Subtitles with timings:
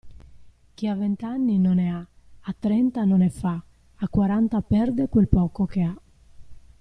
[0.75, 2.01] Chi a vent'anni non ne ha,
[2.49, 3.55] a trenta non ne fa,
[4.03, 5.95] a quaranta perde quel poco che ha.